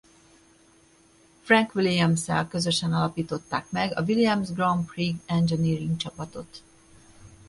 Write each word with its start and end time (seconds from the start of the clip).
Frank 1.43 1.75
Williamssel 1.75 2.47
közösen 2.47 2.93
alapították 2.93 3.71
meg 3.71 3.97
a 3.97 4.01
Williams 4.01 4.51
Grand 4.51 4.85
Prix 4.85 5.19
Engineering 5.25 5.97
csapatot. 5.97 6.61